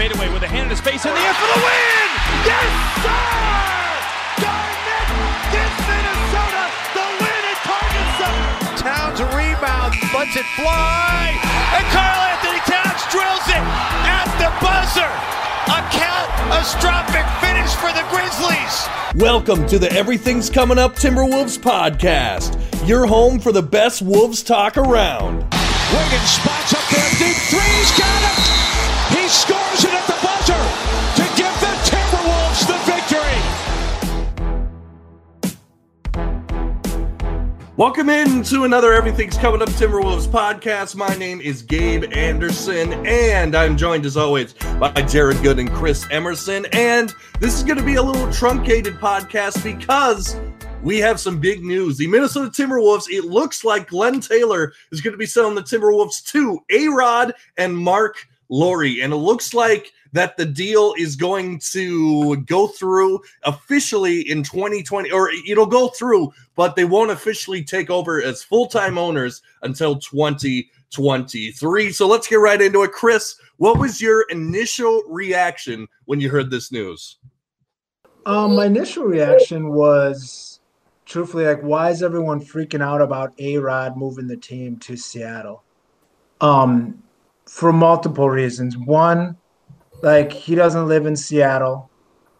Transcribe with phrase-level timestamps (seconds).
[0.00, 2.08] The fadeaway with a hand in his face in the air for the win!
[2.48, 2.72] Yes,
[3.04, 3.20] sir!
[4.40, 5.08] Garnett
[5.52, 6.62] gives Minnesota
[6.96, 8.80] the win at Target Center.
[8.80, 11.36] Towns rebound, lets it fly,
[11.76, 13.60] and Carl Anthony Towns drills it
[14.08, 15.12] at the buzzer.
[15.68, 18.88] A catastrophic finish for the Grizzlies.
[19.20, 22.56] Welcome to the Everything's Coming Up Timberwolves podcast,
[22.88, 25.44] your home for the best Wolves talk around.
[25.92, 28.69] Wiggins spots up there, deep three, he's got it!
[29.10, 30.54] He scores it at the buzzer
[31.16, 33.40] to give the Timberwolves the victory.
[37.76, 40.94] Welcome in to another Everything's Coming Up Timberwolves podcast.
[40.94, 46.06] My name is Gabe Anderson, and I'm joined as always by Jared Good and Chris
[46.12, 46.66] Emerson.
[46.72, 50.36] And this is going to be a little truncated podcast because
[50.82, 51.98] we have some big news.
[51.98, 56.24] The Minnesota Timberwolves, it looks like Glenn Taylor is going to be selling the Timberwolves
[56.26, 58.84] to A Rod and Marc Lore.
[58.84, 65.10] And it looks like that the deal is going to go through officially in 2020,
[65.10, 69.96] or it'll go through, but they won't officially take over as full time owners until
[69.96, 71.92] 2023.
[71.92, 72.92] So let's get right into it.
[72.92, 77.18] Chris, what was your initial reaction when you heard this news?
[78.26, 80.60] Um, my initial reaction was
[81.06, 85.62] truthfully like, why is everyone freaking out about A Rod moving the team to Seattle?
[86.40, 87.02] Um,
[87.50, 88.78] for multiple reasons.
[88.78, 89.36] One,
[90.02, 91.90] like he doesn't live in Seattle.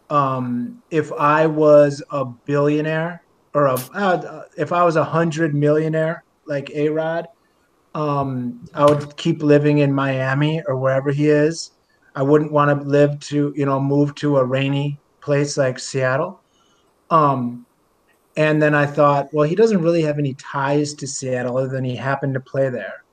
[0.09, 3.21] Um, if I was a billionaire
[3.53, 7.27] or a, uh, if I was a hundred millionaire like A Rod,
[7.93, 11.71] um, I would keep living in Miami or wherever he is.
[12.15, 16.39] I wouldn't want to live to, you know, move to a rainy place like Seattle.
[17.09, 17.65] Um,
[18.37, 21.83] and then I thought, well, he doesn't really have any ties to Seattle other than
[21.83, 23.03] he happened to play there.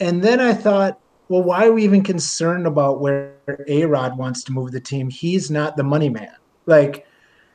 [0.00, 0.98] And then I thought,
[1.28, 3.34] well, why are we even concerned about where
[3.68, 5.08] A Rod wants to move the team?
[5.08, 6.36] He's not the money man.
[6.66, 7.06] Like,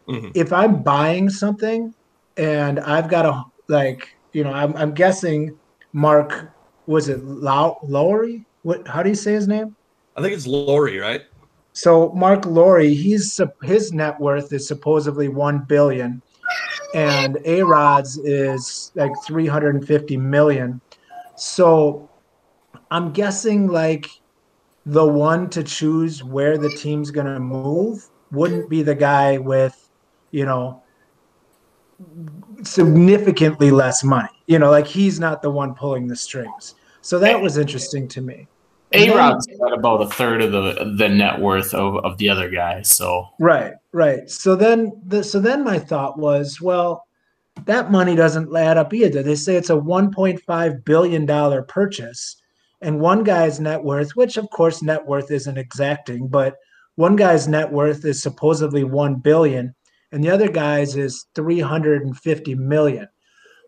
[0.07, 0.29] mm-hmm.
[0.35, 1.93] if I'm buying something
[2.37, 5.57] and I've got a, like, you know, I'm, I'm guessing
[5.93, 6.49] Marc,
[6.87, 8.45] was it Low- Lowry?
[8.63, 9.75] What, how do you say his name?
[10.15, 11.21] I think it's Lore, right?
[11.73, 16.21] So Marc Lowry, he's his net worth is supposedly one billion,
[16.93, 20.81] and A Rod's is like three hundred and fifty million.
[21.37, 22.08] So
[22.91, 24.09] I'm guessing like
[24.85, 29.89] the one to choose where the team's going to move wouldn't be the guy with,
[30.31, 30.81] you know,
[32.63, 34.29] significantly less money.
[34.47, 36.75] You know, like he's not the one pulling the strings.
[37.01, 38.47] So that was interesting to me.
[38.91, 42.49] A Rod's got about a third of the the net worth of, of the other
[42.49, 42.81] guy.
[42.81, 44.27] So right, right.
[44.27, 47.05] So then the so then my thought was, well,
[47.65, 49.21] that money doesn't add up either.
[49.21, 52.37] They say it's a 1.5 billion dollar purchase
[52.81, 56.55] and one guy's net worth, which of course net worth isn't exacting, but
[56.95, 59.73] one guy's net worth is supposedly 1 billion
[60.11, 63.07] and the other guy's is 350 million.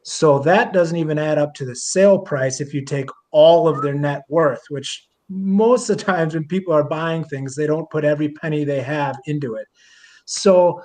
[0.04, 3.82] So that doesn't even add up to the sale price if you take all of
[3.82, 7.90] their net worth, which most of the times when people are buying things, they don't
[7.90, 9.68] put every penny they have into it.
[10.26, 10.82] So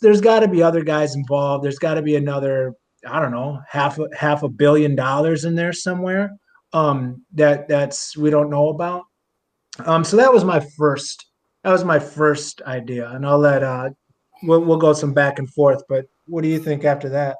[0.00, 1.62] there's got to be other guys involved.
[1.64, 2.74] There's got to be another,
[3.06, 6.32] I don't know, half a, half a billion dollars in there somewhere
[6.72, 9.04] um, that that's we don't know about.
[9.84, 11.26] Um, so that was my first
[11.62, 13.90] that was my first idea, and I'll let uh,
[14.42, 15.82] we'll, we'll go some back and forth.
[15.88, 17.36] But what do you think after that?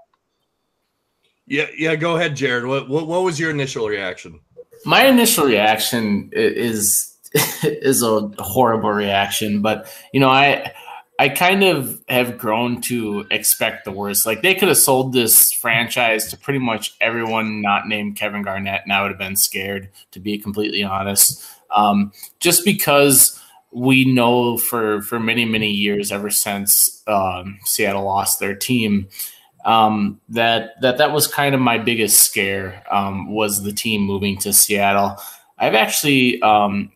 [1.46, 1.96] Yeah, yeah.
[1.96, 2.66] Go ahead, Jared.
[2.66, 4.40] What what, what was your initial reaction?
[4.84, 7.16] My initial reaction is
[7.62, 10.72] is a horrible reaction, but you know, I
[11.18, 14.24] I kind of have grown to expect the worst.
[14.24, 18.82] Like they could have sold this franchise to pretty much everyone not named Kevin Garnett,
[18.84, 21.44] and I would have been scared, to be completely honest.
[21.74, 23.40] Um, just because
[23.72, 29.08] we know for for many many years, ever since um, Seattle lost their team,
[29.64, 34.38] um, that that that was kind of my biggest scare um, was the team moving
[34.38, 35.16] to Seattle.
[35.58, 36.92] I've actually um,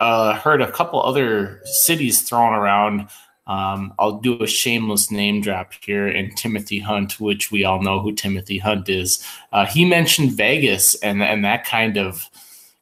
[0.00, 3.08] uh, heard a couple other cities thrown around
[3.46, 8.00] um, I'll do a shameless name drop here in Timothy Hunt, which we all know
[8.00, 9.24] who Timothy Hunt is.
[9.52, 12.28] Uh, he mentioned Vegas and and that kind of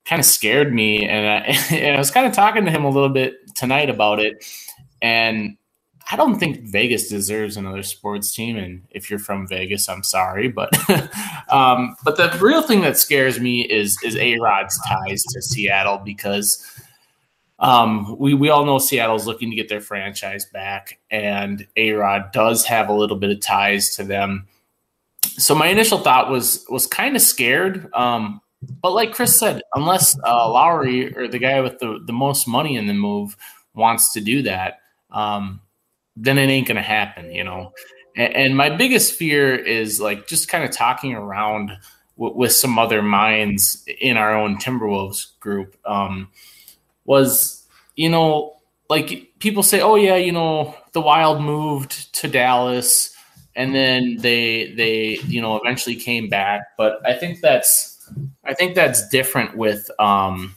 [0.05, 1.07] kind of scared me.
[1.07, 4.21] And I, and I was kind of talking to him a little bit tonight about
[4.21, 4.45] it.
[5.03, 5.57] And
[6.11, 8.57] I don't think Vegas deserves another sports team.
[8.57, 10.71] And if you're from Vegas, I'm sorry, but
[11.49, 15.99] um, but the real thing that scares me is is A Rod's ties to Seattle
[15.99, 16.83] because
[17.65, 22.31] um, we we all know Seattle's looking to get their franchise back, and A Rod
[22.31, 24.47] does have a little bit of ties to them.
[25.23, 27.89] So my initial thought was was kind of scared.
[27.95, 28.43] Um,
[28.83, 32.77] but like Chris said, unless uh, Lowry or the guy with the, the most money
[32.77, 33.35] in the move
[33.75, 35.63] wants to do that, um,
[36.17, 37.73] then it ain't going to happen, you know.
[38.15, 41.73] And, and, my biggest fear is like just kind of talking around
[42.17, 46.29] w- with some other minds in our own Timberwolves group um,
[47.05, 47.67] was,
[47.97, 48.57] you know,
[48.89, 53.15] like people say, oh yeah, you know, the Wild moved to Dallas
[53.57, 58.11] and then they they you know eventually came back, but I think that's
[58.45, 60.55] I think that's different with um,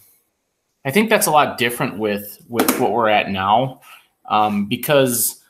[0.84, 3.82] I think that's a lot different with with what we're at now
[4.28, 5.42] um, because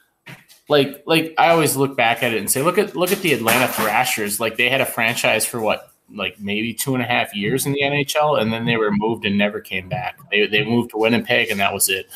[0.69, 3.33] like like I always look back at it and say, look at look at the
[3.33, 4.39] Atlanta Thrashers.
[4.39, 7.73] Like they had a franchise for what, like maybe two and a half years in
[7.73, 10.17] the NHL, and then they were moved and never came back.
[10.31, 12.09] They they moved to Winnipeg, and that was it.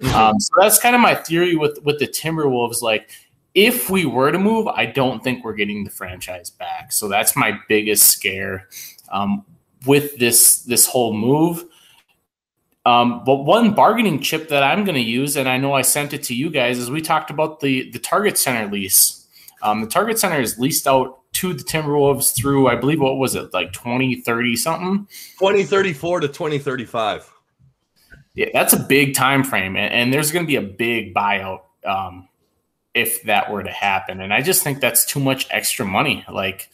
[0.00, 0.14] Mm-hmm.
[0.14, 2.82] Um, so that's kind of my theory with with the Timberwolves.
[2.82, 3.10] Like
[3.54, 6.92] if we were to move, I don't think we're getting the franchise back.
[6.92, 8.68] So that's my biggest scare
[9.10, 9.44] um,
[9.86, 11.64] with this this whole move.
[12.86, 16.14] Um, but one bargaining chip that I'm going to use, and I know I sent
[16.14, 19.26] it to you guys, is we talked about the the Target Center lease.
[19.62, 23.34] Um, the Target Center is leased out to the Timberwolves through, I believe, what was
[23.34, 25.06] it, like 2030 something?
[25.38, 27.30] 2034 to 2035.
[28.34, 31.62] Yeah, that's a big time frame, and, and there's going to be a big buyout
[31.84, 32.28] um,
[32.94, 34.20] if that were to happen.
[34.20, 36.24] And I just think that's too much extra money.
[36.30, 36.70] Like,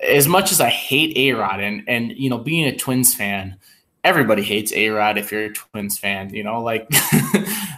[0.00, 3.58] as much as I hate A Rod, and and you know, being a Twins fan
[4.04, 6.32] everybody hates A Rod if you're a Twins fan.
[6.32, 6.86] You know, like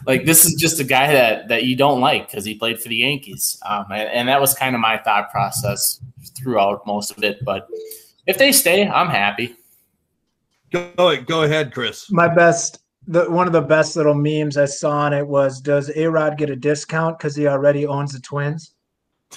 [0.06, 2.88] like this is just a guy that that you don't like because he played for
[2.88, 6.00] the Yankees, um, and, and, that was kind of my thought process
[6.36, 7.44] throughout most of it.
[7.44, 7.68] But
[8.26, 9.56] if they stay, I'm happy.
[10.70, 12.10] Go go ahead, Chris.
[12.10, 12.80] My best.
[13.08, 16.38] The, one of the best little memes I saw on it was, "Does A Rod
[16.38, 18.74] get a discount because he already owns the Twins?"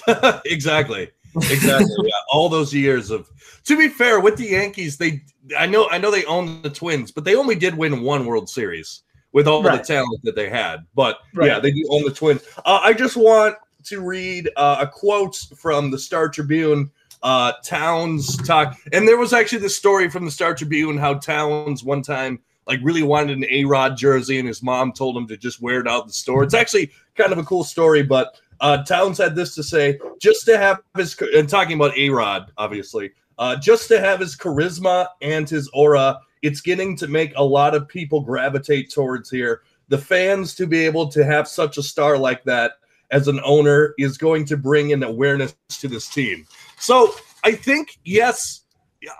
[0.44, 1.94] exactly exactly.
[2.04, 2.14] yeah.
[2.32, 3.28] All those years of
[3.64, 5.22] to be fair, with the Yankees, they
[5.58, 8.48] I know I know they own the twins, but they only did win one World
[8.48, 9.02] Series
[9.32, 9.78] with all right.
[9.78, 10.86] the talent that they had.
[10.94, 11.46] But right.
[11.46, 12.42] yeah, they do own the twins.
[12.64, 16.90] Uh, I just want to read uh, a quote from the Star Tribune.
[17.22, 21.84] Uh, Towns talk, and there was actually this story from the Star Tribune how Towns
[21.84, 25.36] one time like really wanted an A Rod jersey, and his mom told him to
[25.36, 26.42] just wear it out the store.
[26.42, 30.46] It's actually kind of a cool story, but uh, Towns had this to say: just
[30.46, 35.08] to have his and talking about A Rod, obviously, uh, just to have his charisma
[35.20, 39.62] and his aura, it's getting to make a lot of people gravitate towards here.
[39.88, 42.72] The fans to be able to have such a star like that
[43.10, 46.46] as an owner is going to bring an awareness to this team.
[46.78, 47.14] So
[47.44, 48.62] I think yes,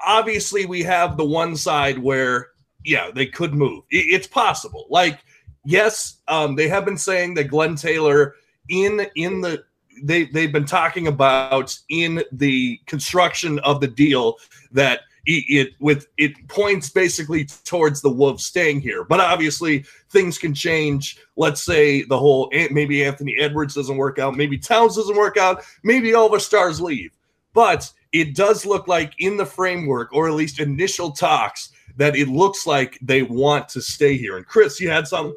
[0.05, 2.49] obviously we have the one side where
[2.85, 3.85] yeah they could move.
[3.91, 4.87] It's possible.
[4.91, 5.21] Like
[5.65, 8.37] yes, um, they have been saying that Glenn Taylor
[8.69, 9.65] in in the
[10.03, 14.37] they they've been talking about in the construction of the deal
[14.73, 19.05] that it, it, with it points basically towards the Wolves staying here.
[19.05, 21.19] But obviously things can change.
[21.37, 25.63] Let's say the whole maybe Anthony Edwards doesn't work out, maybe Towns doesn't work out,
[25.85, 27.17] maybe all the stars leave.
[27.53, 32.29] But it does look like in the framework, or at least initial talks, that it
[32.29, 34.37] looks like they want to stay here.
[34.37, 35.35] And Chris, you had some.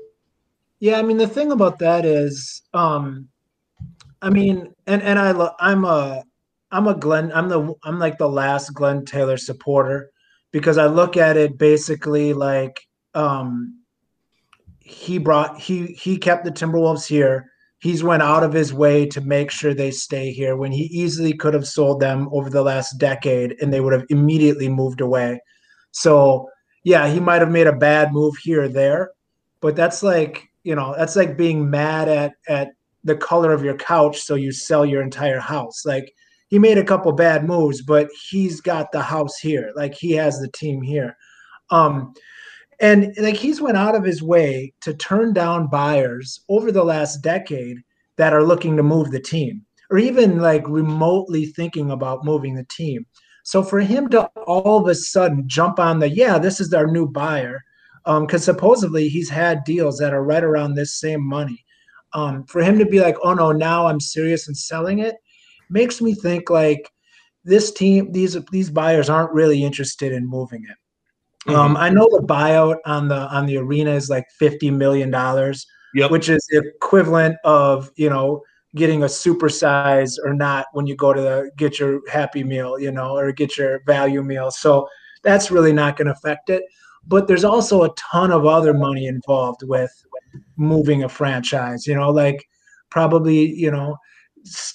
[0.79, 3.29] Yeah, I mean the thing about that is, um,
[4.21, 6.23] I mean, and and I lo- I'm a
[6.73, 10.11] I'm a Glenn I'm the I'm like the last Glenn Taylor supporter
[10.51, 12.81] because I look at it basically like
[13.13, 13.79] um,
[14.79, 17.51] he brought he he kept the Timberwolves here.
[17.77, 21.33] He's went out of his way to make sure they stay here when he easily
[21.33, 25.41] could have sold them over the last decade and they would have immediately moved away.
[25.91, 26.49] So
[26.83, 29.11] yeah, he might have made a bad move here or there,
[29.61, 32.69] but that's like you know that's like being mad at at
[33.03, 36.13] the color of your couch so you sell your entire house like
[36.53, 40.37] he made a couple bad moves but he's got the house here like he has
[40.39, 41.17] the team here
[41.71, 42.13] um
[42.79, 47.23] and like he's went out of his way to turn down buyers over the last
[47.23, 47.77] decade
[48.17, 52.67] that are looking to move the team or even like remotely thinking about moving the
[52.69, 53.03] team
[53.43, 56.85] so for him to all of a sudden jump on the yeah this is our
[56.85, 57.59] new buyer
[58.05, 61.63] because um, supposedly he's had deals that are right around this same money.
[62.13, 65.15] Um, for him to be like, oh no, now I'm serious and selling it,
[65.69, 66.89] makes me think like
[67.43, 71.49] this team, these these buyers aren't really interested in moving it.
[71.49, 71.59] Mm-hmm.
[71.59, 75.65] Um, I know the buyout on the on the arena is like fifty million dollars,
[75.93, 76.11] yep.
[76.11, 78.41] which is the equivalent of you know
[78.75, 82.91] getting a supersize or not when you go to the, get your happy meal, you
[82.91, 84.49] know, or get your value meal.
[84.49, 84.87] So
[85.23, 86.63] that's really not going to affect it.
[87.05, 89.91] But there's also a ton of other money involved with
[90.55, 92.43] moving a franchise, you know, like
[92.89, 93.97] probably, you know,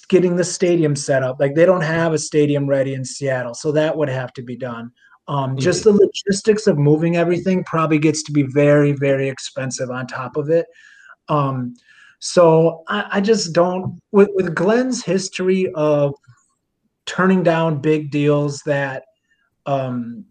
[0.07, 1.39] getting the stadium set up.
[1.39, 3.53] Like they don't have a stadium ready in Seattle.
[3.53, 4.91] So that would have to be done.
[5.27, 5.59] Um, mm-hmm.
[5.59, 10.37] Just the logistics of moving everything probably gets to be very, very expensive on top
[10.37, 10.65] of it.
[11.27, 11.75] Um,
[12.19, 16.15] so I, I just don't with, with Glenn's history of
[17.05, 19.03] turning down big deals that
[19.65, 20.25] um,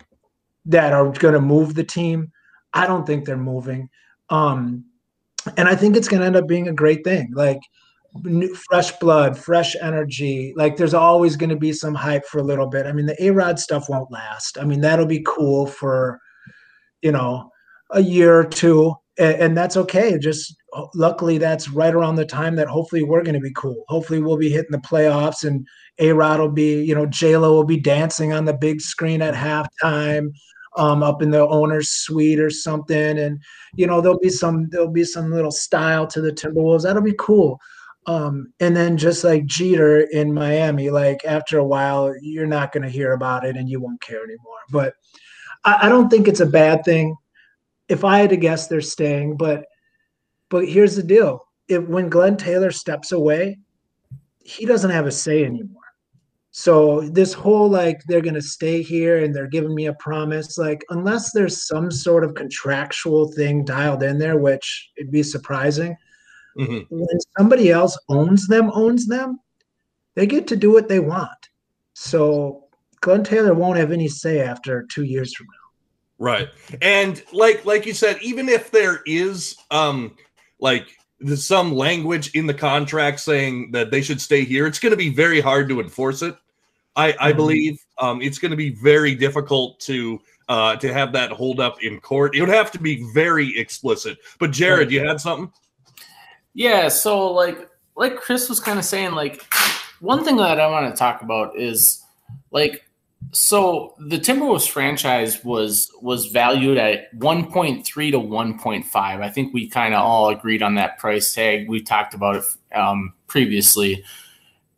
[0.66, 2.30] that are going to move the team.
[2.74, 3.88] I don't think they're moving.
[4.28, 4.84] Um,
[5.56, 7.32] and I think it's going to end up being a great thing.
[7.34, 7.60] Like
[8.24, 10.52] new, fresh blood, fresh energy.
[10.56, 12.86] Like there's always going to be some hype for a little bit.
[12.86, 14.58] I mean, the A Rod stuff won't last.
[14.58, 16.20] I mean, that'll be cool for,
[17.02, 17.50] you know,
[17.90, 20.18] a year or two and, and that's okay.
[20.18, 20.56] Just
[20.94, 23.84] luckily, that's right around the time that hopefully we're going to be cool.
[23.88, 25.66] Hopefully, we'll be hitting the playoffs, and
[25.98, 29.20] A Rod will be, you know, J Lo will be dancing on the big screen
[29.20, 30.30] at halftime.
[30.76, 33.42] Um, up in the owner's suite or something, and
[33.74, 36.82] you know there'll be some there'll be some little style to the Timberwolves.
[36.82, 37.58] That'll be cool.
[38.08, 42.82] Um, and then just like Jeter in Miami, like after a while, you're not going
[42.82, 44.58] to hear about it and you won't care anymore.
[44.70, 44.94] But
[45.64, 47.14] I, I, don't think it's a bad thing
[47.88, 49.36] if I had to guess, they're staying.
[49.36, 49.64] But
[50.48, 53.58] but here's the deal: if when Glenn Taylor steps away,
[54.42, 55.74] he doesn't have a say anymore.
[56.50, 60.84] So this whole like they're gonna stay here and they're giving me a promise, like
[60.90, 65.96] unless there's some sort of contractual thing dialed in there, which it'd be surprising.
[66.58, 66.94] Mm-hmm.
[66.94, 69.40] When somebody else owns them, owns them,
[70.14, 71.48] they get to do what they want.
[71.94, 72.64] So
[73.00, 76.24] Glenn Taylor won't have any say after two years from now.
[76.24, 76.48] Right.
[76.82, 80.16] And like like you said, even if there is um
[80.58, 80.88] like
[81.36, 85.10] some language in the contract saying that they should stay here, it's going to be
[85.10, 86.36] very hard to enforce it.
[86.96, 87.36] I, I mm-hmm.
[87.36, 91.82] believe um, it's going to be very difficult to uh, to have that hold up
[91.82, 92.34] in court.
[92.34, 94.18] It would have to be very explicit.
[94.38, 95.52] But Jared, you had something?
[96.58, 96.88] Yeah.
[96.88, 99.46] So like like Chris was kind of saying, like
[100.00, 102.02] one thing that I want to talk about is
[102.50, 102.84] like
[103.30, 108.94] so the Timberwolves franchise was was valued at 1.3 to 1.5.
[108.94, 111.68] I think we kind of all agreed on that price tag.
[111.68, 114.04] We talked about it um, previously,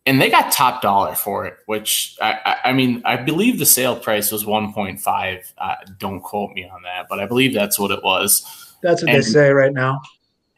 [0.05, 1.57] and they got top dollar for it.
[1.65, 5.53] Which I, I, mean, I believe the sale price was 1.5.
[5.57, 8.77] Uh, don't quote me on that, but I believe that's what it was.
[8.83, 10.03] That's what and, they say right now.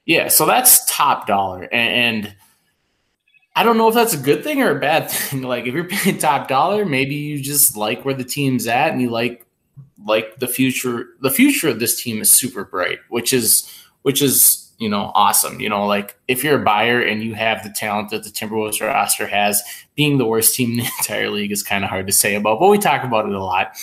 [0.05, 2.37] Yeah, so that's top dollar, and, and
[3.55, 5.43] I don't know if that's a good thing or a bad thing.
[5.43, 9.01] Like if you're paying top dollar, maybe you just like where the team's at and
[9.01, 9.47] you like
[10.05, 13.69] like the future the future of this team is super bright, which is
[14.03, 15.61] which is, you know, awesome.
[15.61, 18.81] You know, like if you're a buyer and you have the talent that the Timberwolves
[18.81, 19.63] roster has,
[19.95, 22.59] being the worst team in the entire league is kind of hard to say about,
[22.59, 23.77] but we talk about it a lot.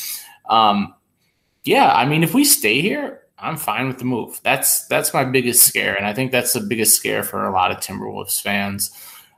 [0.49, 0.93] Um,
[1.63, 4.39] yeah, I mean, if we stay here, I'm fine with the move.
[4.43, 7.71] That's that's my biggest scare, and I think that's the biggest scare for a lot
[7.71, 8.91] of Timberwolves fans.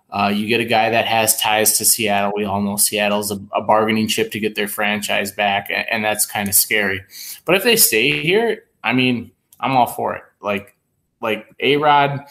[0.10, 2.34] Uh, you get a guy that has ties to Seattle.
[2.36, 6.04] We all know Seattle's a, a bargaining chip to get their franchise back, and, and
[6.04, 7.02] that's kind of scary.
[7.46, 10.24] But if they stay here, I mean, I'm all for it.
[10.42, 10.76] Like,
[11.22, 12.26] like A Rod,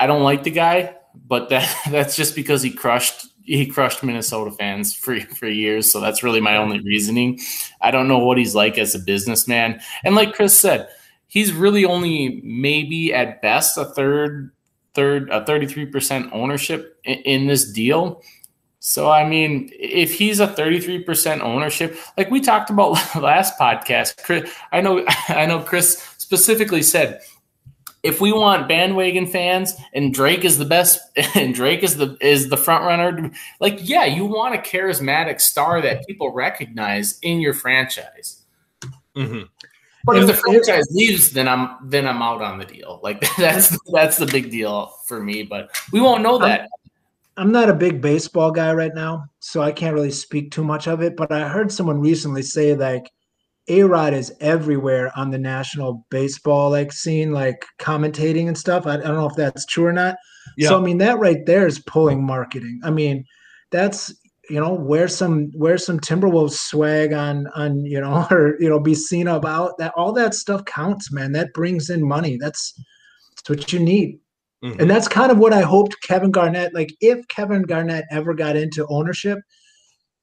[0.00, 4.50] I don't like the guy, but that that's just because he crushed he crushed Minnesota
[4.50, 5.90] fans for for years.
[5.90, 7.40] So that's really my only reasoning.
[7.80, 10.88] I don't know what he's like as a businessman, and like Chris said,
[11.26, 14.52] he's really only maybe at best a third
[14.94, 18.22] third a 33% ownership in, in this deal.
[18.80, 24.52] So I mean, if he's a 33% ownership, like we talked about last podcast, Chris,
[24.72, 27.22] I know I know Chris specifically said
[28.02, 31.00] if we want bandwagon fans and Drake is the best
[31.34, 35.80] and Drake is the is the front runner, like yeah, you want a charismatic star
[35.80, 38.44] that people recognize in your franchise.
[39.16, 39.42] Mm-hmm.
[40.04, 43.00] But if the franchise leaves, then I'm then I'm out on the deal.
[43.02, 45.42] Like that's that's the big deal for me.
[45.42, 46.62] But we won't know that.
[46.62, 46.68] I'm,
[47.36, 50.88] I'm not a big baseball guy right now, so I can't really speak too much
[50.88, 51.16] of it.
[51.16, 53.12] But I heard someone recently say like
[53.68, 58.86] a Rod is everywhere on the national baseball like scene, like commentating and stuff.
[58.86, 60.16] I, I don't know if that's true or not.
[60.56, 60.68] Yeah.
[60.68, 62.80] So I mean, that right there is pulling marketing.
[62.82, 63.24] I mean,
[63.70, 64.12] that's
[64.48, 68.80] you know wear some wear some timberwolves swag on on you know or you know
[68.80, 72.72] be seen about that all that stuff counts man that brings in money that's
[73.36, 74.18] that's what you need
[74.64, 74.80] mm-hmm.
[74.80, 78.56] and that's kind of what i hoped kevin garnett like if kevin garnett ever got
[78.56, 79.38] into ownership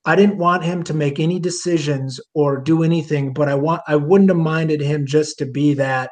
[0.05, 3.95] I didn't want him to make any decisions or do anything, but I want I
[3.95, 6.11] wouldn't have minded him just to be that,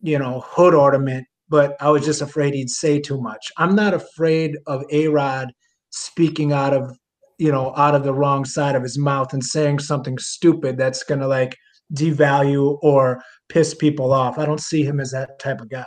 [0.00, 1.26] you know, hood ornament.
[1.48, 3.50] But I was just afraid he'd say too much.
[3.56, 5.52] I'm not afraid of A Rod
[5.90, 6.96] speaking out of,
[7.38, 11.04] you know, out of the wrong side of his mouth and saying something stupid that's
[11.04, 11.56] gonna like
[11.94, 14.38] devalue or piss people off.
[14.38, 15.86] I don't see him as that type of guy.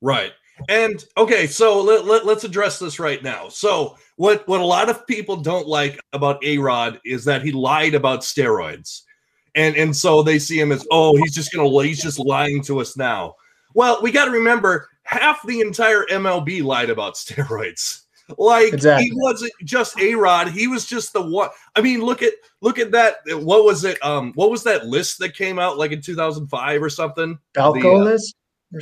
[0.00, 0.32] Right.
[0.68, 3.48] And okay, so let, let, us address this right now.
[3.48, 7.52] So what what a lot of people don't like about A Rod is that he
[7.52, 9.02] lied about steroids.
[9.54, 12.80] And and so they see him as, oh, he's just gonna he's just lying to
[12.80, 13.34] us now.
[13.74, 18.02] Well, we gotta remember half the entire MLB lied about steroids.
[18.36, 19.06] Like exactly.
[19.06, 21.48] he wasn't just A Rod, he was just the one.
[21.74, 23.16] I mean, look at look at that.
[23.26, 24.04] What was it?
[24.04, 27.38] Um, what was that list that came out like in 2005 or something?
[27.54, 28.34] Balco uh, list?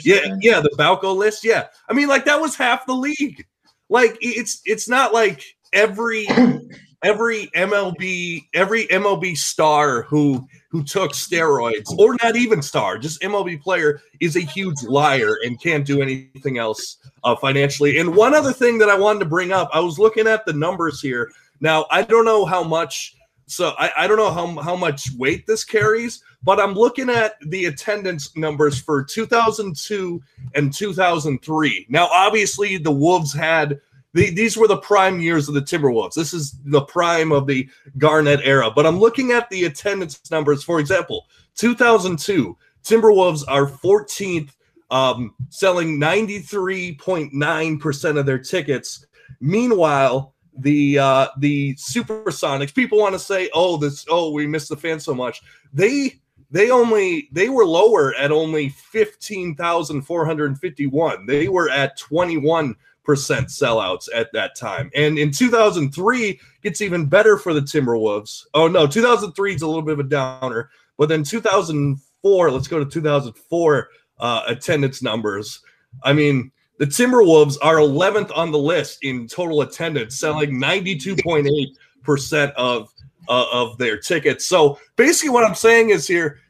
[0.02, 1.44] Yeah, yeah, the Balco list.
[1.44, 3.44] Yeah, I mean, like that was half the league.
[3.88, 6.26] Like it's it's not like every
[7.04, 13.60] every MLB every MLB star who who took steroids or not even star, just MLB
[13.62, 17.98] player is a huge liar and can't do anything else uh, financially.
[17.98, 20.52] And one other thing that I wanted to bring up, I was looking at the
[20.52, 21.30] numbers here.
[21.60, 23.14] Now I don't know how much
[23.46, 27.34] so I, I don't know how, how much weight this carries, but I'm looking at
[27.46, 30.20] the attendance numbers for 2002
[30.54, 31.86] and 2003.
[31.88, 33.80] Now, obviously, the Wolves had
[34.16, 36.14] the, these were the prime years of the Timberwolves.
[36.14, 38.70] This is the prime of the Garnett era.
[38.74, 40.64] But I'm looking at the attendance numbers.
[40.64, 41.26] For example,
[41.56, 44.52] 2002, Timberwolves are 14th,
[44.90, 49.04] um, selling 93.9% of their tickets.
[49.40, 54.76] Meanwhile, the uh the supersonics people want to say oh this oh we missed the
[54.76, 55.42] fans so much.
[55.72, 56.20] They
[56.50, 64.32] they only they were lower at only 15,451 they were at 21 percent sellouts at
[64.32, 64.90] that time.
[64.94, 68.44] And in 2003 gets even better for the timberwolves.
[68.54, 72.78] Oh no 2003 is a little bit of a downer but then 2004 let's go
[72.78, 75.60] to 2004 uh attendance numbers.
[76.02, 82.88] I mean the Timberwolves are 11th on the list in total attendance, selling 92.8% of
[83.28, 84.46] uh, of their tickets.
[84.46, 86.40] So basically, what I'm saying is here,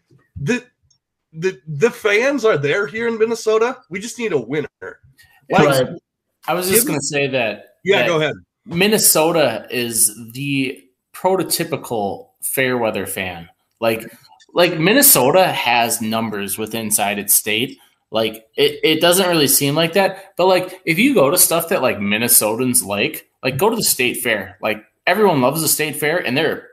[0.41, 0.65] the
[1.33, 3.79] the the fans are there here in Minnesota.
[3.89, 4.69] We just need a winner.
[5.51, 5.89] Like, right.
[6.49, 7.77] I was just going to say that.
[7.85, 8.35] Yeah, that go ahead.
[8.65, 13.49] Minnesota is the prototypical fair weather fan.
[13.81, 14.13] Like
[14.55, 17.79] like Minnesota has numbers with inside its state
[18.11, 20.35] like it, it doesn't really seem like that.
[20.37, 23.83] But like if you go to stuff that like Minnesotans like, like go to the
[23.83, 24.59] state fair.
[24.63, 26.69] Like everyone loves the state fair and there are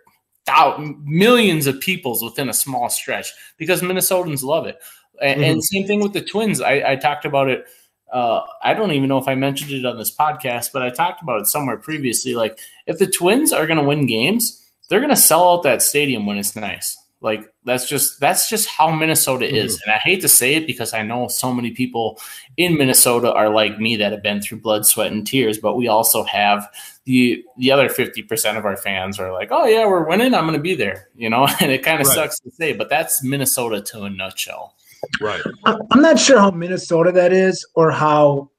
[0.46, 4.78] thousands, millions of peoples within a small stretch because Minnesotans love it.
[5.22, 5.52] And, mm-hmm.
[5.52, 6.62] and same thing with the twins.
[6.62, 7.66] I, I talked about it.
[8.12, 11.24] Uh, I don't even know if I mentioned it on this podcast, but I talked
[11.24, 12.36] about it somewhere previously.
[12.36, 15.82] Like if the twins are going to win games, they're going to sell out that
[15.82, 16.98] stadium when it's nice.
[17.24, 19.56] Like that's just that's just how Minnesota mm-hmm.
[19.56, 19.82] is.
[19.82, 22.20] And I hate to say it because I know so many people
[22.58, 25.88] in Minnesota are like me that have been through blood, sweat, and tears, but we
[25.88, 26.70] also have
[27.06, 30.58] the the other 50% of our fans are like, "Oh yeah, we're winning, I'm going
[30.58, 32.16] to be there." You know, and it kind of right.
[32.16, 34.76] sucks to say, but that's Minnesota to a nutshell.
[35.22, 35.42] Right.
[35.66, 38.52] I'm not sure how Minnesota that is or how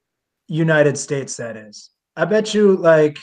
[0.47, 1.91] United States that is.
[2.17, 3.17] I bet you like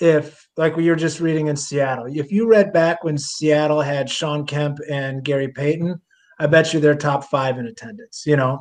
[0.00, 2.06] if like we were just reading in Seattle.
[2.08, 6.00] If you read back when Seattle had Shawn Kemp and Gary Payton,
[6.38, 8.22] I bet you they're top five in attendance.
[8.26, 8.60] You know,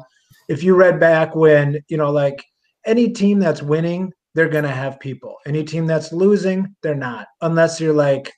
[0.49, 2.43] if you read back when, you know, like
[2.85, 5.35] any team that's winning, they're to have people.
[5.45, 8.31] Any team that's losing, they're not, unless you're like,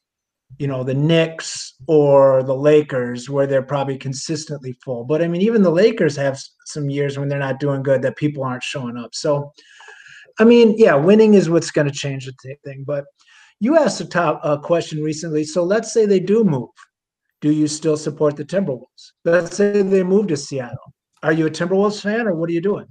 [0.58, 5.04] you know, the Knicks or the Lakers, where they're probably consistently full.
[5.04, 8.18] But I mean, even the Lakers have some years when they're not doing good that
[8.18, 9.14] people aren't showing up.
[9.14, 9.52] So,
[10.40, 12.84] I mean, yeah, winning is what's going to change the thing.
[12.88, 13.06] But
[13.60, 15.44] you asked a top uh, question recently.
[15.44, 16.70] So let's say they do move.
[17.42, 19.12] Do you still support the Timberwolves?
[19.26, 20.94] Let's say they move to Seattle.
[21.24, 22.88] Are you a Timberwolves fan or what are you doing?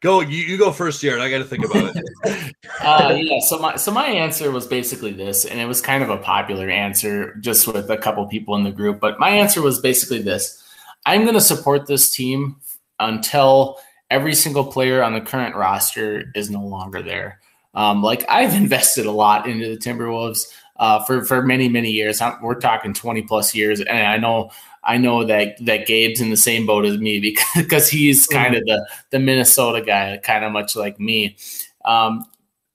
[0.00, 1.20] Go, you, you go first, Jared.
[1.20, 2.54] I got to think about it.
[2.80, 3.40] uh, yeah.
[3.40, 6.70] So my so my answer was basically this, and it was kind of a popular
[6.70, 9.00] answer just with a couple people in the group.
[9.00, 10.62] But my answer was basically this:
[11.04, 12.60] I'm going to support this team
[13.00, 17.40] until every single player on the current roster is no longer there.
[17.74, 22.20] Um, like I've invested a lot into the Timberwolves uh, for for many many years.
[22.42, 24.50] We're talking twenty plus years, and I know
[24.84, 28.54] I know that that Gabe's in the same boat as me because, because he's kind
[28.54, 31.36] of the the Minnesota guy, kind of much like me.
[31.84, 32.24] Um,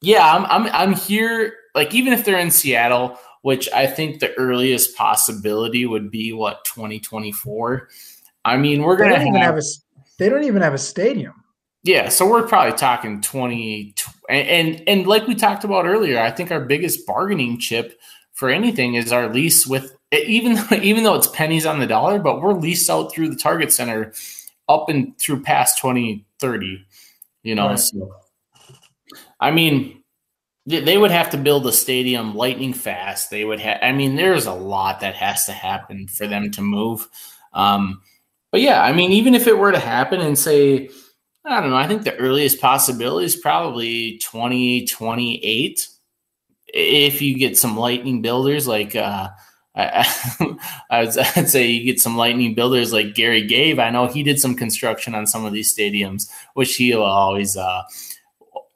[0.02, 1.56] yeah, I'm, I'm I'm here.
[1.76, 6.66] Like even if they're in Seattle, which I think the earliest possibility would be what
[6.66, 7.90] 2024.
[8.46, 9.62] I mean, we're gonna have, even have a
[10.24, 11.34] they don't even have a stadium.
[11.84, 13.94] Yeah, so we're probably talking 20
[14.30, 18.00] And, and and like we talked about earlier, I think our biggest bargaining chip
[18.32, 22.42] for anything is our lease with even even though it's pennies on the dollar, but
[22.42, 24.14] we're leased out through the Target Center
[24.70, 26.86] up and through past 2030.
[27.44, 27.80] You know, right.
[27.80, 28.16] so
[29.42, 30.04] I mean,
[30.66, 33.30] they would have to build a stadium lightning fast.
[33.30, 33.80] They would have.
[33.82, 37.10] I mean, there's a lot that has to happen for them to move.
[37.52, 38.02] Um,
[38.54, 40.88] but yeah, I mean, even if it were to happen and say,
[41.44, 45.88] I don't know, I think the earliest possibility is probably 2028.
[46.68, 49.30] If you get some lightning builders like, uh,
[49.76, 50.08] I,
[50.92, 51.02] I
[51.36, 53.80] would say you get some lightning builders like Gary Gave.
[53.80, 57.82] I know he did some construction on some of these stadiums, which he'll always, uh,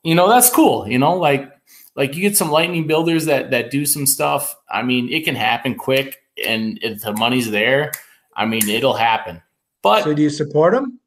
[0.01, 0.87] you know, that's cool.
[0.87, 1.51] You know, like
[1.95, 4.55] like you get some lightning builders that that do some stuff.
[4.71, 7.91] I mean, it can happen quick, and if the money's there,
[8.35, 9.43] I mean, it'll happen.
[9.81, 10.99] But so, do you support them?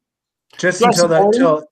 [0.57, 1.67] Just until that till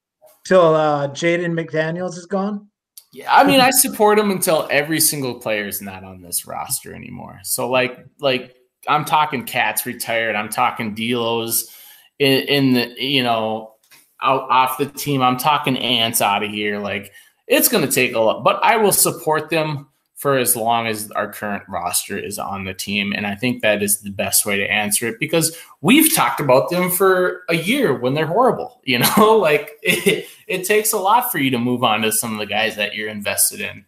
[0.46, 2.68] till uh, Jaden McDaniels is gone.
[3.12, 6.94] Yeah, I mean, I support him until every single player is not on this roster
[6.94, 7.40] anymore.
[7.44, 8.56] So, like, like
[8.88, 10.36] I'm talking KAT's retired.
[10.36, 11.74] I'm talking D'Lo's
[12.20, 13.74] in, in the you know
[14.22, 15.22] out off the team.
[15.22, 16.80] I'm talking Ants out of here.
[16.80, 17.12] Like,
[17.48, 19.89] it's going to take a lot, but I will support them
[20.20, 23.14] for as long as our current roster is on the team.
[23.14, 26.70] And I think that is the best way to answer it because we've talked about
[26.70, 28.82] them for a year when they're horrible.
[28.90, 32.34] You know, like it, it takes a lot for you to move on to some
[32.34, 33.86] of the guys that you're invested in.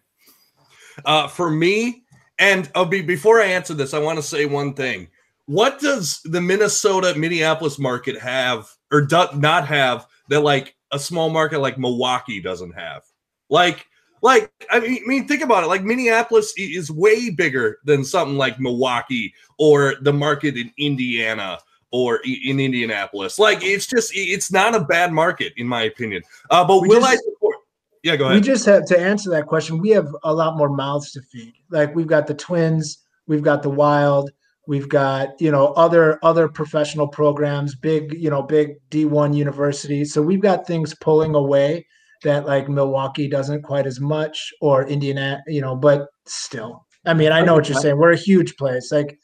[1.04, 2.04] Uh, for me,
[2.38, 5.08] and I'll be before I answer this, I want to say one thing.
[5.46, 11.28] What does the Minnesota Minneapolis market have or do not have that like a small
[11.28, 13.02] market like Milwaukee doesn't have?
[13.50, 13.86] Like,
[14.22, 15.66] like I mean, I mean, think about it.
[15.66, 21.58] Like Minneapolis is way bigger than something like Milwaukee or the market in Indiana
[21.90, 23.38] or in Indianapolis.
[23.38, 26.22] Like it's just it's not a bad market in my opinion.
[26.50, 27.56] Uh, but we will just, I support?
[28.04, 28.36] Yeah, go ahead.
[28.36, 29.78] We just have to answer that question.
[29.78, 31.54] We have a lot more mouths to feed.
[31.70, 34.30] Like we've got the Twins, we've got the Wild,
[34.68, 40.12] we've got you know other other professional programs, big you know big D one universities.
[40.12, 41.86] So we've got things pulling away
[42.22, 46.86] that like Milwaukee doesn't quite as much or Indiana, you know, but still.
[47.04, 47.96] I mean, I know what you're saying.
[47.98, 48.92] We're a huge place.
[48.92, 49.18] Like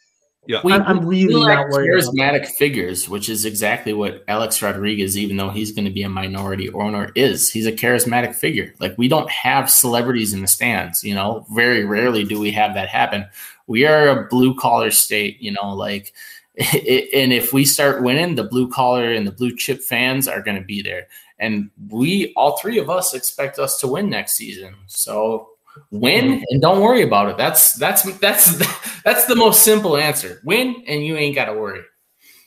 [0.48, 0.62] yeah.
[0.64, 1.90] We, I'm really we not worried.
[1.90, 6.08] Charismatic figures, which is exactly what Alex Rodriguez, even though he's going to be a
[6.08, 7.50] minority owner, is.
[7.50, 8.72] He's a charismatic figure.
[8.80, 11.04] Like we don't have celebrities in the stands.
[11.04, 13.26] You know, very rarely do we have that happen.
[13.66, 15.38] We are a blue collar state.
[15.38, 16.14] You know, like,
[16.54, 20.40] it, and if we start winning, the blue collar and the blue chip fans are
[20.40, 21.08] going to be there.
[21.40, 24.74] And we, all three of us, expect us to win next season.
[24.86, 25.50] So
[25.90, 26.42] win mm-hmm.
[26.48, 27.36] and don't worry about it.
[27.36, 28.56] That's that's that's
[29.02, 30.40] that's the most simple answer.
[30.44, 31.82] Win and you ain't got to worry.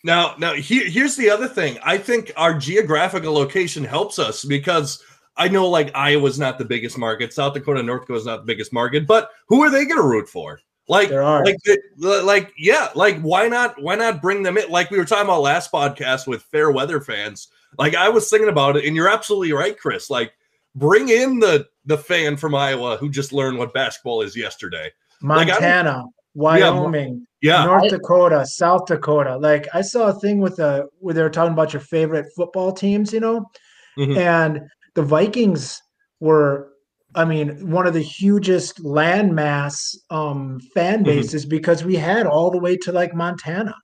[0.04, 1.78] Now, now here, here's the other thing.
[1.84, 5.04] I think our geographical location helps us because
[5.38, 8.74] I know like Iowa's not the biggest market, South Dakota, North Dakota's not the biggest
[8.74, 10.60] market, but who are they going to root for?
[10.88, 11.58] Like, like,
[12.00, 13.82] like, yeah, like, why not?
[13.82, 14.70] Why not bring them in?
[14.70, 17.48] Like we were talking about last podcast with fair weather fans.
[17.78, 20.10] Like I was thinking about it, and you're absolutely right, Chris.
[20.10, 20.34] Like
[20.76, 24.92] bring in the the fan from Iowa who just learned what basketball is yesterday.
[25.22, 26.04] Montana,
[26.36, 29.38] like, Wyoming, yeah, yeah, North Dakota, South Dakota.
[29.38, 32.72] Like I saw a thing with a where they were talking about your favorite football
[32.72, 33.46] teams, you know,
[33.98, 34.18] mm-hmm.
[34.18, 34.62] and
[34.96, 35.82] the Vikings
[36.20, 36.72] were
[37.14, 41.04] I mean, one of the hugest landmass um, fan mm-hmm.
[41.04, 41.50] bases mm-hmm.
[41.50, 43.76] because we had all the way to like Montana.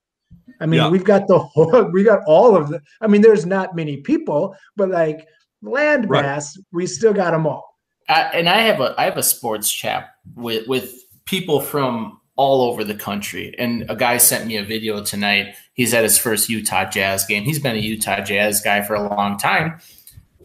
[0.60, 0.88] I mean, yeah.
[0.88, 2.80] we've got the whole, we got all of the.
[3.00, 5.26] I mean, there's not many people, but like
[5.62, 6.42] land right.
[6.72, 7.78] we still got them all.
[8.08, 12.62] Uh, and I have a I have a sports chat with with people from all
[12.62, 13.54] over the country.
[13.58, 15.56] And a guy sent me a video tonight.
[15.74, 17.42] He's at his first Utah Jazz game.
[17.42, 19.80] He's been a Utah Jazz guy for a long time,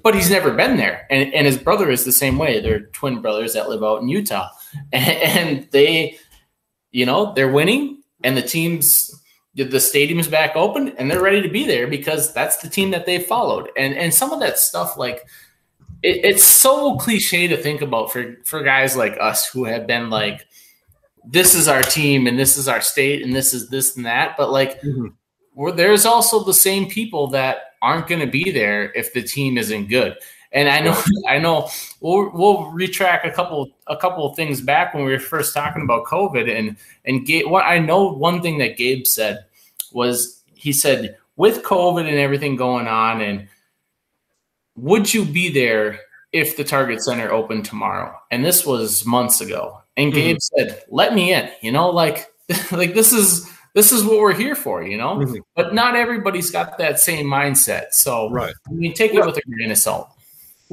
[0.02, 1.06] but he's never been there.
[1.12, 2.60] And, and his brother is the same way.
[2.60, 4.50] They're twin brothers that live out in Utah,
[4.92, 5.04] and,
[5.62, 6.18] and they,
[6.92, 9.14] you know, they're winning, and the team's
[9.56, 13.06] the stadium's back open and they're ready to be there because that's the team that
[13.06, 13.70] they followed.
[13.78, 15.28] And and some of that stuff, like
[16.02, 20.10] it, it's so cliche to think about for for guys like us who have been
[20.10, 20.48] like,
[21.24, 24.36] this is our team and this is our state and this is this and that.
[24.38, 25.76] But like, mm-hmm.
[25.76, 29.88] there's also the same people that aren't going to be there if the team isn't
[29.88, 30.18] good.
[30.54, 34.94] And I know, I know, we'll we'll retrack a couple a couple of things back
[34.94, 36.50] when we were first talking about COVID.
[36.56, 39.46] And and Gabe, what I know, one thing that Gabe said
[39.92, 43.48] was he said with COVID and everything going on, and
[44.76, 46.00] would you be there
[46.32, 48.16] if the Target Center opened tomorrow?
[48.32, 49.80] And this was months ago.
[49.98, 50.20] And mm-hmm.
[50.20, 52.32] Gabe said, "Let me in." You know, like
[52.72, 55.18] like this is this is what we're here for, you know.
[55.18, 55.38] Mm-hmm.
[55.56, 57.94] But not everybody's got that same mindset.
[57.94, 58.54] So, right.
[58.68, 60.10] I mean, take it with a grain of salt.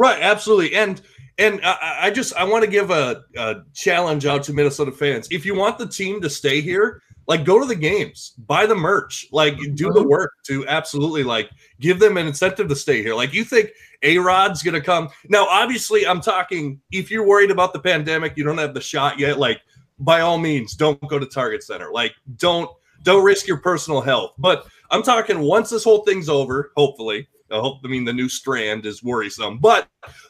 [0.01, 0.75] Right, absolutely.
[0.77, 1.03] And
[1.37, 5.29] and I, I just I want to give a, a challenge out to Minnesota fans.
[5.31, 8.75] If you want the team to stay here, like go to the games, buy the
[8.75, 10.09] merch, like do the uh-huh.
[10.09, 13.15] work to absolutely like give them an incentive to stay here.
[13.15, 15.47] Like you think A Rod's gonna come now?
[15.51, 19.39] Obviously, I'm talking if you're worried about the pandemic, you don't have the shot yet.
[19.39, 19.61] Like
[19.99, 21.93] by all means, don't go to Target Center.
[21.93, 22.71] Like don't
[23.03, 24.33] don't risk your personal health.
[24.39, 27.29] But I'm talking once this whole thing's over, hopefully.
[27.51, 29.59] I hope I mean the new strand is worrisome.
[29.59, 29.89] But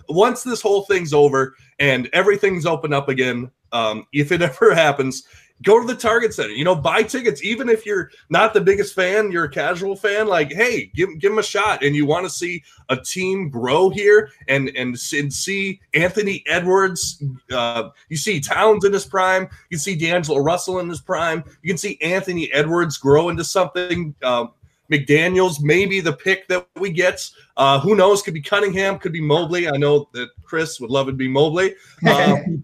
[0.08, 5.24] once this whole thing's over and everything's open up again, um, if it ever happens,
[5.62, 6.50] go to the Target Center.
[6.50, 10.26] You know, buy tickets, even if you're not the biggest fan, you're a casual fan.
[10.26, 13.90] Like, hey, give give them a shot, and you want to see a team grow
[13.90, 17.22] here, and and, and see Anthony Edwards.
[17.50, 19.48] Uh, you see Towns in his prime.
[19.70, 21.44] You see D'Angelo Russell in his prime.
[21.62, 24.14] You can see Anthony Edwards grow into something.
[24.22, 24.46] Uh,
[24.90, 27.28] McDaniels, maybe the pick that we get.
[27.56, 28.22] Uh, who knows?
[28.22, 29.68] Could be Cunningham, could be Mobley.
[29.68, 31.74] I know that Chris would love it to be Mobley.
[32.06, 32.62] Um,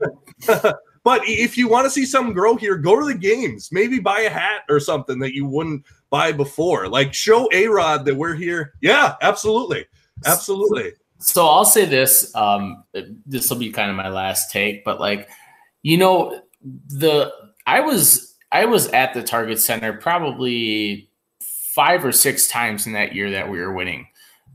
[1.07, 3.69] But if you want to see something grow here, go to the games.
[3.71, 6.89] Maybe buy a hat or something that you wouldn't buy before.
[6.89, 8.73] Like show A Rod that we're here.
[8.81, 9.87] Yeah, absolutely.
[10.25, 10.95] Absolutely.
[11.19, 12.35] So I'll say this.
[12.35, 12.83] Um,
[13.25, 15.29] this will be kind of my last take, but like,
[15.83, 16.43] you know,
[16.89, 17.33] the
[17.69, 21.09] I was I was at the Target Center probably
[21.77, 24.09] five or six times in that year that we were winning.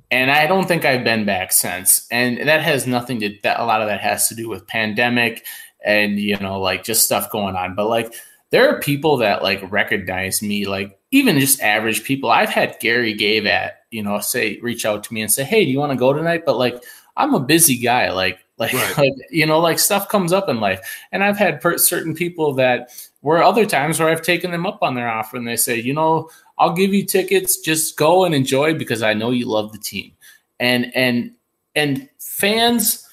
[0.10, 2.05] And I don't think I've been back since.
[2.12, 5.45] And that has nothing to that a lot of that has to do with pandemic
[5.84, 8.13] and you know like just stuff going on but like
[8.51, 13.13] there are people that like recognize me like even just average people i've had gary
[13.13, 15.91] gave at you know say reach out to me and say hey do you want
[15.91, 16.84] to go tonight but like
[17.17, 18.97] i'm a busy guy like like, right.
[18.97, 20.79] like you know like stuff comes up in life
[21.12, 24.79] and i've had per- certain people that where other times where i've taken them up
[24.81, 28.36] on their offer and they say you know i'll give you tickets just go and
[28.36, 30.12] enjoy because i know you love the team
[30.60, 31.31] and and
[31.75, 33.07] and fans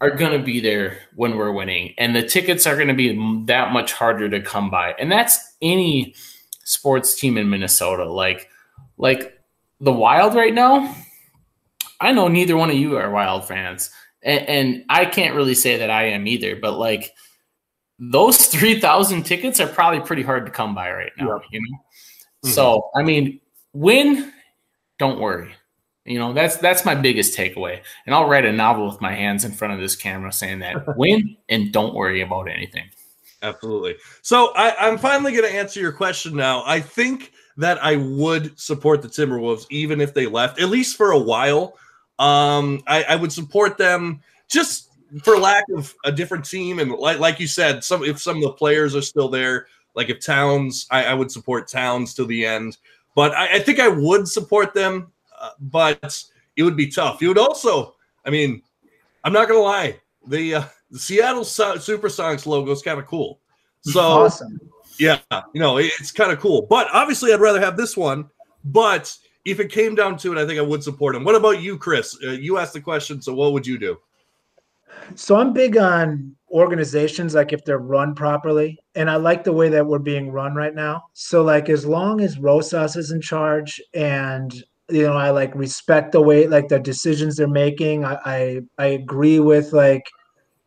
[0.00, 3.44] are going to be there when we're winning, and the tickets are going to be
[3.46, 4.94] that much harder to come by.
[4.98, 6.14] And that's any
[6.64, 8.04] sports team in Minnesota.
[8.04, 8.50] Like,
[8.98, 9.38] like
[9.80, 10.94] the Wild right now.
[12.00, 13.90] I know neither one of you are Wild fans,
[14.22, 16.56] and, and I can't really say that I am either.
[16.56, 17.14] But like,
[17.98, 21.40] those three thousand tickets are probably pretty hard to come by right now.
[21.50, 22.48] You know, mm-hmm.
[22.50, 23.40] so I mean,
[23.72, 24.32] win.
[24.98, 25.54] Don't worry
[26.04, 27.80] you know, that's that's my biggest takeaway.
[28.06, 30.84] And I'll write a novel with my hands in front of this camera saying that
[30.96, 32.84] win and don't worry about anything.
[33.42, 33.96] Absolutely.
[34.22, 36.62] So I, I'm finally going to answer your question now.
[36.66, 41.12] I think that I would support the Timberwolves even if they left, at least for
[41.12, 41.76] a while.
[42.18, 44.90] Um, I, I would support them just
[45.22, 48.42] for lack of a different team, and like like you said, some if some of
[48.42, 52.44] the players are still there, like if Towns, I, I would support Towns to the
[52.44, 52.78] end.
[53.14, 55.12] But I, I think I would support them
[55.60, 56.22] but
[56.56, 57.20] it would be tough.
[57.20, 58.62] You would also, I mean,
[59.24, 63.40] I'm not gonna lie, the, uh, the Seattle so- Supersonics logo is kind of cool.
[63.82, 64.60] So awesome.
[64.98, 65.18] Yeah,
[65.52, 66.62] you know, it's kind of cool.
[66.62, 68.30] But obviously, I'd rather have this one.
[68.64, 69.14] But
[69.44, 71.24] if it came down to it, I think I would support him.
[71.24, 72.16] What about you, Chris?
[72.24, 73.98] Uh, you asked the question, so what would you do?
[75.14, 79.68] So I'm big on organizations like if they're run properly and i like the way
[79.68, 81.02] that we're being run right now.
[81.12, 84.54] So like as long as rosas is in charge and
[84.88, 88.86] you know i like respect the way like the decisions they're making i i, I
[88.88, 90.04] agree with like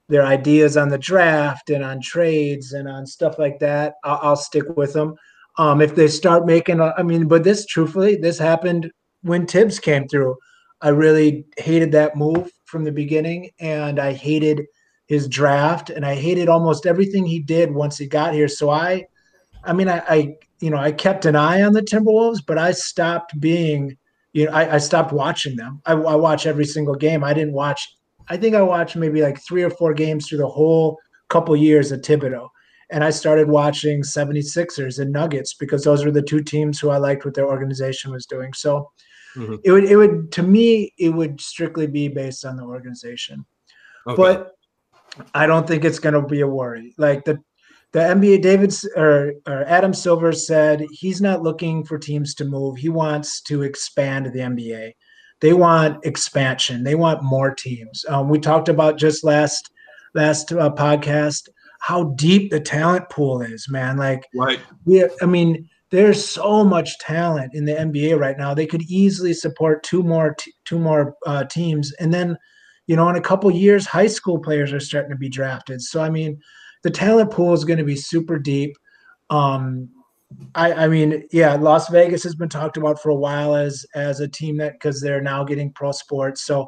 [0.09, 4.35] their ideas on the draft and on trades and on stuff like that i'll, I'll
[4.35, 5.15] stick with them.
[5.59, 10.07] Um if they start making i mean but this truthfully this happened when Thibs came
[10.07, 10.35] through
[10.81, 14.63] i really hated that move from the beginning and i hated
[15.07, 19.05] his draft and i hated almost everything he did once he got here so i
[19.63, 22.71] i mean i, I you know i kept an eye on the timberwolves but i
[22.71, 23.97] stopped being
[24.37, 25.81] you know, I, I stopped watching them.
[25.87, 27.23] I, I, watch every single game.
[27.23, 27.95] I didn't watch.
[28.29, 31.91] I think I watched maybe like three or four games through the whole couple years
[31.91, 32.47] of Thibodeau.
[32.89, 36.97] And I started watching 76ers and Nuggets because those were the two teams who I
[36.97, 38.53] liked what their organization was doing.
[38.53, 38.89] So
[39.35, 39.55] mm-hmm.
[39.63, 43.45] it would, it would, to me, it would strictly be based on the organization.
[44.07, 44.15] Okay.
[44.15, 44.51] But
[45.33, 46.93] I don't think it's going to be a worry.
[46.97, 47.39] Like the
[47.93, 52.77] the NBA David's or, or Adam Silver said he's not looking for teams to move.
[52.77, 54.91] He wants to expand the NBA.
[55.39, 56.83] They want expansion.
[56.83, 58.03] They want more teams.
[58.09, 59.71] Um, we talked about just last
[60.15, 61.47] last uh, podcast
[61.79, 63.97] how deep the talent pool is, man.
[63.97, 64.59] Like, right?
[64.85, 68.53] We, I mean, there's so much talent in the NBA right now.
[68.53, 72.37] They could easily support two more t- two more uh, teams, and then,
[72.87, 75.81] you know, in a couple years, high school players are starting to be drafted.
[75.81, 76.39] So, I mean,
[76.83, 78.75] the talent pool is going to be super deep.
[79.29, 79.89] Um,
[80.55, 84.19] I, I mean, yeah, Las Vegas has been talked about for a while as as
[84.19, 86.45] a team that because they're now getting pro sports.
[86.45, 86.67] So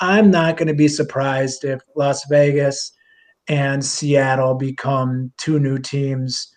[0.00, 2.92] I'm not going to be surprised if Las Vegas
[3.48, 6.52] and Seattle become two new teams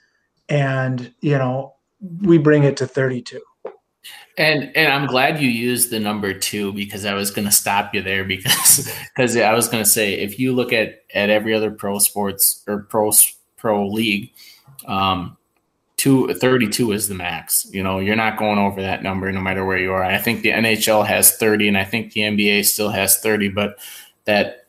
[0.50, 1.76] and, you know,
[2.22, 3.40] we bring it to 32.
[4.38, 7.96] And and I'm glad you used the number two because I was going to stop
[7.96, 11.56] you there because because I was going to say if you look at at every
[11.56, 13.12] other pro sports or pro
[13.58, 14.32] pro league,
[14.86, 15.38] um,
[15.98, 17.68] two, 32 is the max.
[17.72, 20.04] You know, you're not going over that number no matter where you are.
[20.04, 23.80] I think the NHL has 30 and I think the NBA still has 30, but
[24.26, 24.67] that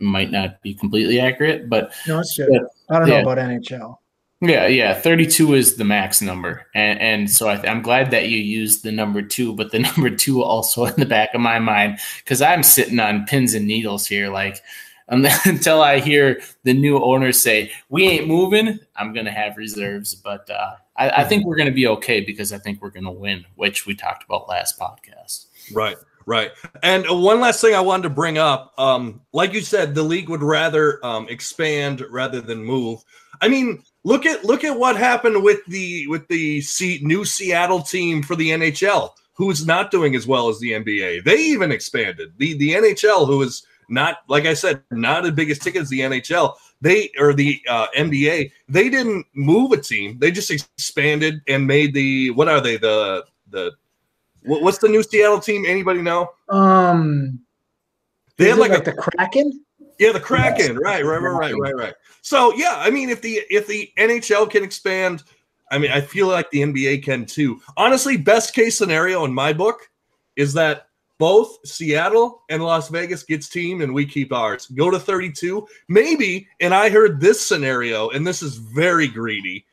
[0.00, 1.68] might not be completely accurate.
[1.68, 2.48] But no, it's good.
[2.88, 3.22] I don't yeah.
[3.22, 3.98] know about NHL.
[4.42, 6.66] Yeah, yeah, 32 is the max number.
[6.74, 10.08] And, and so I, am glad that you used the number two, but the number
[10.08, 14.06] two also in the back of my mind, because I'm sitting on pins and needles
[14.06, 14.30] here.
[14.30, 14.62] Like,
[15.10, 20.14] until I hear the new owner say we ain't moving, I'm gonna have reserves.
[20.14, 23.44] But uh, I, I, think we're gonna be okay because I think we're gonna win,
[23.56, 25.46] which we talked about last podcast.
[25.72, 25.96] Right,
[26.30, 26.52] right.
[26.84, 30.28] And one last thing I wanted to bring up, um, like you said, the league
[30.28, 33.02] would rather um, expand rather than move.
[33.40, 37.82] I mean, look at look at what happened with the with the C- new Seattle
[37.82, 41.24] team for the NHL, who is not doing as well as the NBA.
[41.24, 45.50] They even expanded the the NHL, who is not like I said, not as big
[45.50, 46.54] as ticket as the NHL.
[46.80, 48.52] They or the uh, NBA.
[48.68, 50.18] They didn't move a team.
[50.20, 53.72] They just expanded and made the what are they the the
[54.44, 55.64] what's the new Seattle team?
[55.66, 56.30] Anybody know?
[56.48, 57.40] Um,
[58.36, 59.64] they had like, like a, the Kraken.
[59.98, 60.78] Yeah, the Kraken.
[60.78, 61.94] Right, right, right, right, right, right.
[62.22, 65.24] So yeah, I mean, if the if the NHL can expand,
[65.70, 67.60] I mean, I feel like the NBA can too.
[67.76, 69.90] Honestly, best case scenario in my book
[70.36, 70.86] is that
[71.18, 74.66] both Seattle and Las Vegas gets team and we keep ours.
[74.68, 75.68] Go to 32.
[75.88, 79.66] Maybe, and I heard this scenario, and this is very greedy.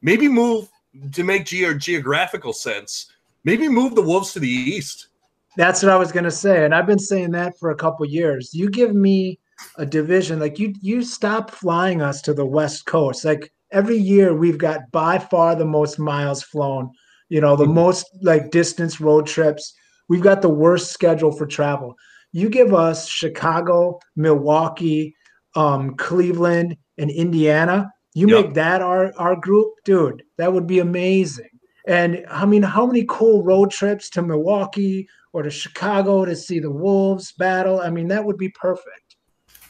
[0.00, 0.70] Maybe move
[1.12, 3.12] to make ge- geographical sense.
[3.46, 5.08] Maybe move the Wolves to the east.
[5.56, 8.04] That's what I was going to say, and I've been saying that for a couple
[8.04, 8.52] years.
[8.52, 9.38] You give me
[9.78, 13.24] a division like you you stop flying us to the west coast.
[13.24, 16.90] Like every year we've got by far the most miles flown,
[17.30, 17.72] you know, the mm-hmm.
[17.72, 19.72] most like distance road trips
[20.08, 21.96] We've got the worst schedule for travel.
[22.32, 25.14] You give us Chicago, Milwaukee,
[25.54, 27.90] um, Cleveland, and Indiana.
[28.14, 28.46] You yep.
[28.46, 30.22] make that our our group, dude.
[30.38, 31.48] That would be amazing.
[31.86, 36.58] And I mean, how many cool road trips to Milwaukee or to Chicago to see
[36.58, 37.80] the Wolves battle?
[37.80, 39.16] I mean, that would be perfect.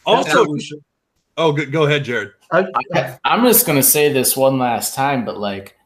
[0.05, 0.47] Also,
[1.37, 2.33] oh, go, go ahead, Jared.
[2.53, 2.67] I,
[3.25, 5.77] I'm just gonna say this one last time, but like,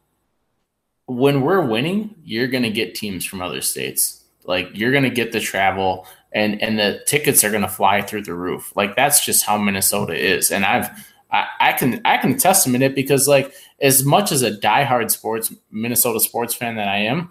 [1.06, 5.32] when we're winning, you're gonna get teams from other states like you're going to get
[5.32, 8.72] the travel and and the tickets are going to fly through the roof.
[8.76, 10.50] Like that's just how Minnesota is.
[10.50, 10.90] And I've
[11.32, 16.20] I, can I can testament it because like as much as a diehard sports Minnesota
[16.20, 17.30] sports fan that I am,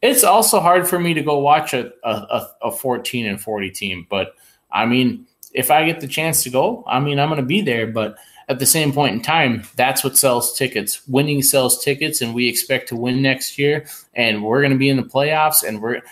[0.00, 4.06] it's also hard for me to go watch a, a, a 14 and 40 team.
[4.08, 4.34] But
[4.70, 7.60] I mean, if I get the chance to go, I mean, I'm going to be
[7.60, 7.86] there.
[7.86, 8.16] But
[8.48, 11.06] at the same point in time, that's what sells tickets.
[11.08, 13.86] Winning sells tickets, and we expect to win next year.
[14.14, 16.02] And we're going to be in the playoffs, and we're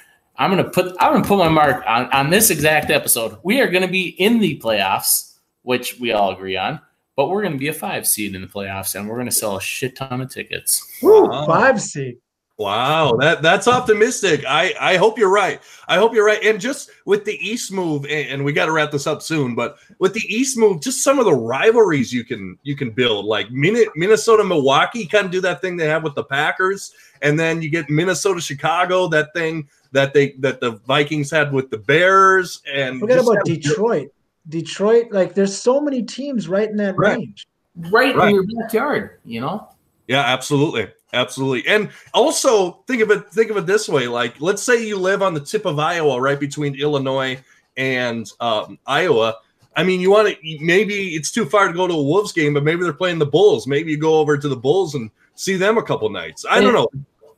[0.40, 3.36] I'm gonna put I'm gonna put my mark on, on this exact episode.
[3.42, 6.80] We are gonna be in the playoffs, which we all agree on,
[7.20, 9.60] but we're gonna be a five seed in the playoffs, and we're gonna sell a
[9.60, 10.90] shit ton of tickets.
[11.02, 11.44] Woo, wow.
[11.44, 12.16] Five seed.
[12.56, 14.42] Wow, that that's optimistic.
[14.48, 15.60] I I hope you're right.
[15.86, 16.42] I hope you're right.
[16.42, 19.54] And just with the East move, and, we got to wrap this up soon.
[19.54, 23.26] But with the East move, just some of the rivalries you can you can build,
[23.26, 27.60] like Minnesota, Milwaukee, kind of do that thing they have with the Packers, and then
[27.60, 32.62] you get Minnesota, Chicago, that thing that they that the Vikings had with the Bears
[32.72, 34.10] and forget about Detroit.
[34.50, 37.16] Detroit, like there's so many teams right in that right.
[37.16, 37.46] range.
[37.76, 39.68] Right, right, in your backyard, you know?
[40.06, 40.88] Yeah, absolutely.
[41.12, 41.66] Absolutely.
[41.72, 44.06] And also think of it think of it this way.
[44.06, 47.40] Like let's say you live on the tip of Iowa, right between Illinois
[47.76, 49.36] and um, Iowa.
[49.76, 52.54] I mean, you want to maybe it's too far to go to a Wolves game,
[52.54, 53.66] but maybe they're playing the Bulls.
[53.66, 56.44] Maybe you go over to the Bulls and see them a couple nights.
[56.48, 56.88] I don't know.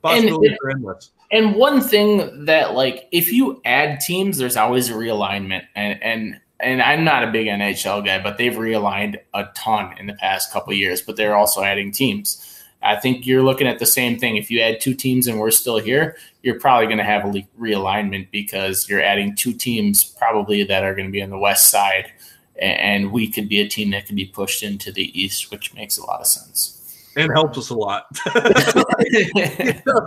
[0.03, 1.13] Possibilities are endless.
[1.31, 5.63] And one thing that like if you add teams, there's always a realignment.
[5.75, 10.07] And and and I'm not a big NHL guy, but they've realigned a ton in
[10.07, 12.49] the past couple years, but they're also adding teams.
[12.83, 14.37] I think you're looking at the same thing.
[14.37, 17.47] If you add two teams and we're still here, you're probably going to have a
[17.61, 21.69] realignment because you're adding two teams probably that are going to be on the west
[21.69, 22.13] side,
[22.61, 25.99] and we could be a team that could be pushed into the east, which makes
[25.99, 26.82] a lot of sense
[27.17, 28.07] and helps us a lot.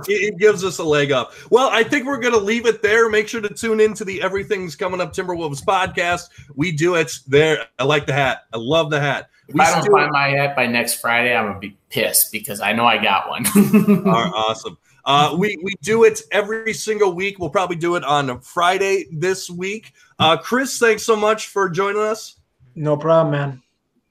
[0.07, 1.33] it gives us a leg up.
[1.49, 3.09] Well, I think we're going to leave it there.
[3.09, 6.29] Make sure to tune into the Everything's Coming Up Timberwolves podcast.
[6.55, 7.65] We do it there.
[7.79, 8.43] I like the hat.
[8.53, 9.29] I love the hat.
[9.47, 12.31] If we I don't find my hat by next Friday, I'm going to be pissed
[12.31, 13.45] because I know I got one.
[14.07, 14.77] awesome.
[15.05, 17.37] Uh, we we do it every single week.
[17.37, 19.93] We'll probably do it on Friday this week.
[20.17, 22.37] Uh, Chris, thanks so much for joining us.
[22.73, 23.61] No problem, man.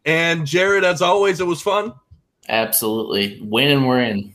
[0.04, 1.94] And Jared, as always, it was fun.
[2.48, 4.34] Absolutely, win and we're in.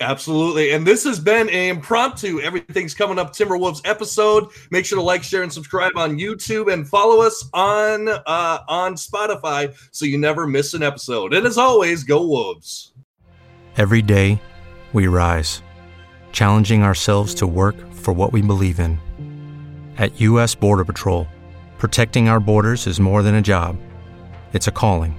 [0.00, 0.72] Absolutely.
[0.72, 4.48] And this has been an impromptu Everything's Coming Up Timberwolves episode.
[4.70, 8.94] Make sure to like, share, and subscribe on YouTube and follow us on uh, on
[8.94, 11.32] Spotify so you never miss an episode.
[11.32, 12.92] And as always, go Wolves.
[13.78, 14.40] Every day,
[14.92, 15.62] we rise,
[16.30, 18.98] challenging ourselves to work for what we believe in.
[19.96, 20.54] At U.S.
[20.54, 21.26] Border Patrol,
[21.78, 23.78] protecting our borders is more than a job,
[24.52, 25.18] it's a calling.